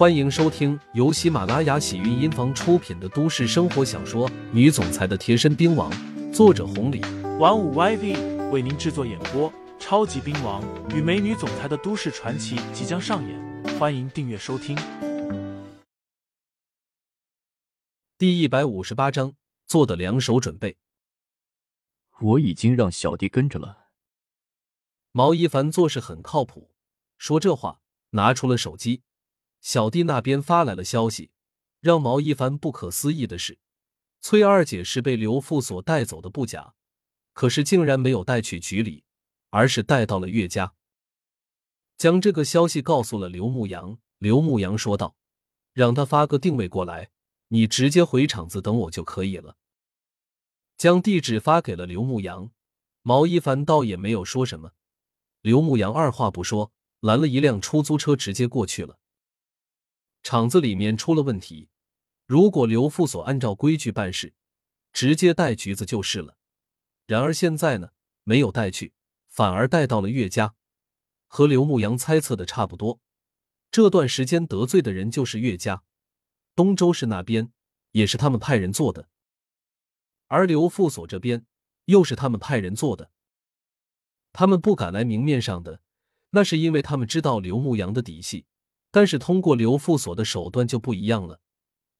[0.00, 5.92] 欢迎收听由喜马拉雅喜韵音房出品的都市生活小说《女总裁的贴身兵王》，
[6.32, 7.02] 作者红礼，
[7.38, 9.52] 玩五 YV 为您制作演播。
[9.78, 14.74] 超级兵王与美女总裁的都市传奇即将上演，欢迎订阅收听。
[18.16, 19.34] 第一百五十八章，
[19.66, 20.78] 做的两手准备。
[22.20, 23.90] 我已经让小弟跟着了。
[25.12, 26.70] 毛一凡做事很靠谱，
[27.18, 27.82] 说这话，
[28.12, 29.02] 拿出了手机。
[29.60, 31.30] 小弟那边发来了消息，
[31.80, 33.58] 让毛一凡不可思议的是，
[34.20, 36.74] 崔二姐是被刘父所带走的不假，
[37.32, 39.04] 可是竟然没有带去局里，
[39.50, 40.74] 而是带到了岳家。
[41.96, 45.16] 将这个消息告诉了刘牧阳，刘牧阳说道
[45.74, 47.10] ：“让他发个定位过来，
[47.48, 49.56] 你直接回厂子等我就可以了。”
[50.78, 52.50] 将地址发给了刘牧阳，
[53.02, 54.72] 毛一凡倒也没有说什么。
[55.42, 58.99] 刘牧阳二话不说，拦了一辆出租车，直接过去了。
[60.22, 61.68] 厂子里面出了问题，
[62.26, 64.34] 如果刘副所按照规矩办事，
[64.92, 66.36] 直接带橘子就是了。
[67.06, 67.90] 然而现在呢，
[68.24, 68.92] 没有带去，
[69.28, 70.54] 反而带到了岳家，
[71.26, 73.00] 和刘牧阳猜测的差不多。
[73.70, 75.82] 这段时间得罪的人就是岳家，
[76.54, 77.52] 东周市那边
[77.92, 79.08] 也是他们派人做的，
[80.26, 81.46] 而刘副所这边
[81.86, 83.10] 又是他们派人做的。
[84.32, 85.80] 他们不敢来明面上的，
[86.30, 88.46] 那是因为他们知道刘牧阳的底细。
[88.90, 91.40] 但是通过刘副所的手段就不一样了，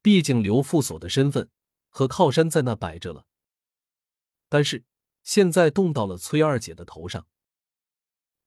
[0.00, 1.48] 毕竟刘副所的身份
[1.88, 3.26] 和靠山在那摆着了。
[4.48, 4.84] 但是
[5.22, 7.26] 现在动到了崔二姐的头上，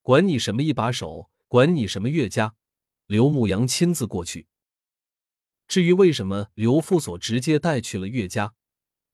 [0.01, 2.55] 管你什么一把手，管你什么岳家，
[3.05, 4.47] 刘牧阳亲自过去。
[5.67, 8.53] 至于为什么刘副所直接带去了岳家，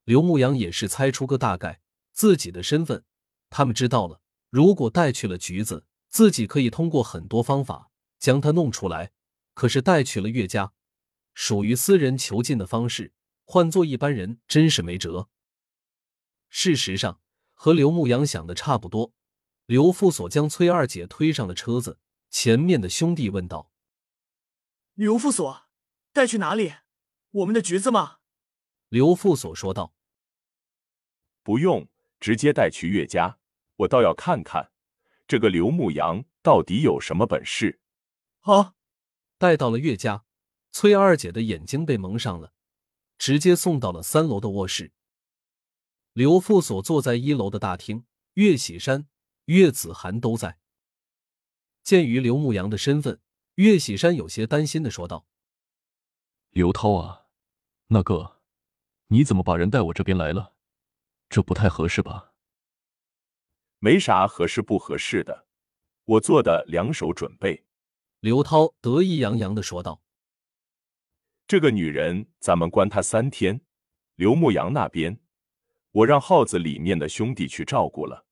[0.03, 1.80] 刘牧阳也是猜出个大概。
[2.11, 3.05] 自己的身份
[3.49, 7.91] 他们知道了，如果带去了橘子，自己可以通过很多方法。
[8.22, 9.11] 将他弄出来，
[9.55, 10.72] 可是带去了岳家，
[11.33, 15.27] 属于私人囚禁的方式，换做一般人真是没辙。
[16.47, 17.19] 事实上，
[17.52, 19.14] 和刘牧阳想的差不多。
[19.65, 21.99] 刘副所将崔二姐推上了车子，
[22.30, 23.71] 前面的兄弟问道
[24.93, 25.64] ：“刘副所，
[26.14, 26.73] 带去哪里？
[27.31, 28.17] 我们的橘子吗？”
[28.89, 29.95] 刘副所说道
[31.42, 31.87] ：“不用，
[32.20, 33.39] 直接带去岳家。
[33.77, 34.71] 我倒要看看，
[35.26, 37.80] 这个刘牧阳到底有什么本事。”
[38.44, 38.74] 好，
[39.38, 40.26] 带到了岳家，
[40.72, 42.54] 崔二姐的眼睛被蒙上了，
[43.20, 44.94] 直接送到了三楼的卧室。
[46.14, 48.04] 刘副所坐在一楼的大厅，
[48.34, 49.08] 岳喜山、
[49.46, 50.58] 岳子涵都在。
[51.84, 53.22] 鉴于刘牧阳的身份，
[53.56, 55.28] 岳喜山有些担心的说道
[56.50, 57.28] ：“刘涛啊，
[57.90, 58.42] 那个，
[59.10, 60.56] 你怎么把人带我这边来了？
[61.30, 62.34] 这不太合适吧？”
[63.78, 65.46] 没啥合适不合适的，
[66.06, 67.68] 我做的两手准备。
[68.21, 69.99] 刘涛得意洋洋的说道
[71.48, 73.59] ：“这个女人，咱们关她三天。
[74.14, 75.20] 刘牧阳那边，
[75.92, 78.27] 我让耗子里面的兄弟去照顾了。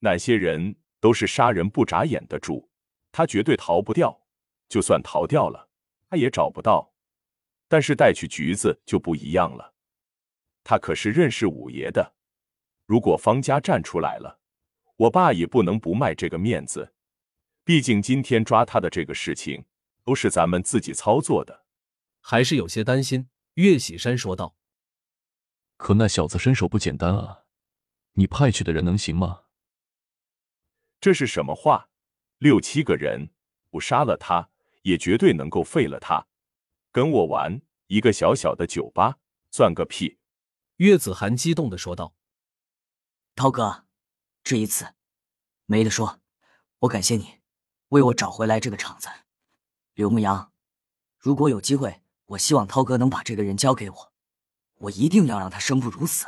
[0.00, 2.68] 那些人都是杀人不眨眼的主，
[3.12, 4.20] 他绝对逃不掉。
[4.68, 5.68] 就算逃掉了，
[6.10, 6.92] 他也找不到。
[7.68, 9.74] 但是带去橘子就不一样了，
[10.64, 12.16] 他可是认识五爷的。
[12.84, 14.40] 如果方家站出来了，
[14.96, 16.90] 我爸也不能不卖这个面子。”
[17.64, 19.64] 毕竟今天抓他的这个事情
[20.04, 21.64] 都是咱们自己操作的，
[22.20, 23.30] 还是有些担心。
[23.54, 24.56] 岳喜山说道
[25.78, 27.44] ：“可那小子身手不简单啊，
[28.12, 29.44] 你派去的人能行吗？”
[31.00, 31.88] 这是什么话？
[32.38, 33.30] 六七个人
[33.70, 34.50] 不杀了他，
[34.82, 36.26] 也绝对能够废了他。
[36.92, 39.18] 跟我玩一个小小的酒吧，
[39.50, 40.18] 算个屁！
[40.76, 42.14] 岳子涵激动的说道
[43.36, 43.86] ：“涛哥，
[44.42, 44.94] 这一次
[45.66, 46.20] 没得说，
[46.80, 47.38] 我感谢你。”
[47.94, 49.08] 为我找回来这个厂子，
[49.94, 50.50] 刘牧阳，
[51.16, 54.12] 如果有机会，我希望涛哥能把这个人交给我，
[54.78, 56.26] 我一定要让他生不如死。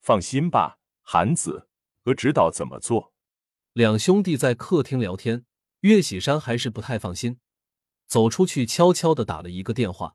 [0.00, 1.66] 放心吧，韩子，
[2.04, 3.12] 哥知道怎么做。
[3.72, 5.44] 两兄弟在客厅聊天，
[5.80, 7.40] 岳喜山还是不太放心，
[8.06, 10.14] 走出去悄悄的打了一个电话，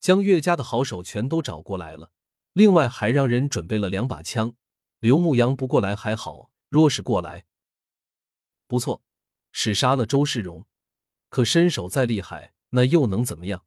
[0.00, 2.10] 将岳家的好手全都找过来了，
[2.52, 4.56] 另外还让人准备了两把枪。
[4.98, 7.44] 刘牧阳不过来还好，若是过来，
[8.66, 9.00] 不错。
[9.56, 10.66] 是杀了周世荣，
[11.28, 13.64] 可身手再厉害，那又能怎么样？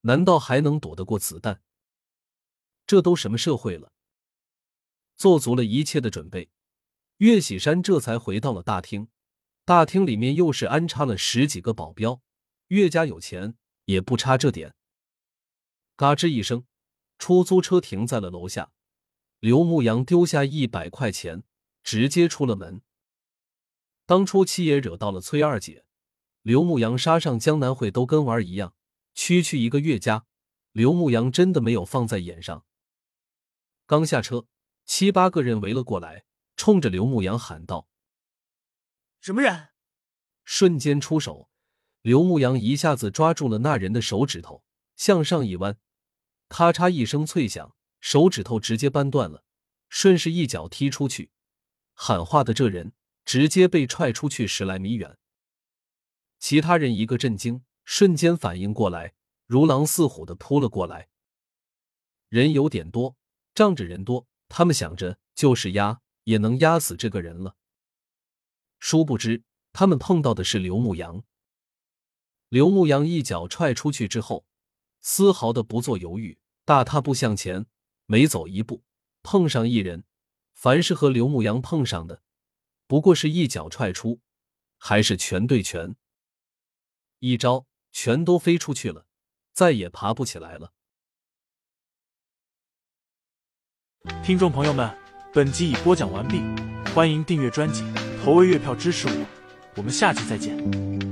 [0.00, 1.62] 难道还能躲得过子弹？
[2.84, 3.92] 这都什么社会了？
[5.16, 6.50] 做足了一切的准备，
[7.18, 9.08] 岳喜山这才回到了大厅。
[9.64, 12.20] 大厅里面又是安插了十几个保镖。
[12.66, 14.74] 岳家有钱，也不差这点。
[15.94, 16.66] 嘎吱一声，
[17.18, 18.72] 出租车停在了楼下。
[19.38, 21.44] 刘牧阳丢下一百块钱，
[21.84, 22.82] 直接出了门。
[24.08, 25.84] 当初七爷惹到了崔二姐，
[26.40, 28.72] 刘牧阳杀上江南会都跟玩一样，
[29.12, 30.24] 区区一个岳家，
[30.72, 32.64] 刘牧阳真的没有放在眼上。
[33.84, 34.46] 刚下车，
[34.86, 36.24] 七八个人围了过来，
[36.56, 37.86] 冲着刘牧阳喊道
[39.20, 39.68] ：“什么人？”
[40.42, 41.50] 瞬间出手，
[42.00, 44.64] 刘牧阳一下子抓住了那人的手指头，
[44.96, 45.76] 向上一弯，
[46.48, 49.44] 咔嚓一声脆响，手指头直接扳断了，
[49.90, 51.30] 顺势一脚踢出去。
[51.92, 52.94] 喊话的这人
[53.28, 55.18] 直接被踹出去十来米远。
[56.38, 59.12] 其他人一个震惊，瞬间反应过来，
[59.44, 61.10] 如狼似虎的扑了过来。
[62.30, 63.18] 人有点多，
[63.54, 67.56] 仗着人多，他们想着就是压也能压死这个人了。
[68.78, 69.42] 殊不知，
[69.74, 71.22] 他们碰到的是刘牧阳。
[72.48, 74.46] 刘牧阳一脚踹出去之后，
[75.02, 77.66] 丝毫的不做犹豫，大踏步向前，
[78.06, 78.82] 每走一步
[79.22, 80.04] 碰上一人，
[80.54, 82.22] 凡是和刘牧阳碰上的，
[82.88, 84.20] 不过是一脚踹出，
[84.78, 85.94] 还是拳对拳。
[87.18, 89.06] 一招全都飞出去了，
[89.52, 90.72] 再也爬不起来了。
[94.24, 94.96] 听众朋友们，
[95.34, 96.40] 本集已播讲完毕，
[96.94, 97.84] 欢迎订阅专辑，
[98.24, 99.26] 投喂月票支持我，
[99.76, 101.07] 我们下期再见。